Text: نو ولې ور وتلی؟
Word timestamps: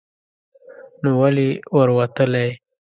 نو 1.01 1.09
ولې 1.21 1.49
ور 1.75 1.89
وتلی؟ 1.97 2.47